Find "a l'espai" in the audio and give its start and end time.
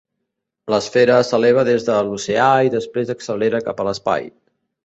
3.85-4.31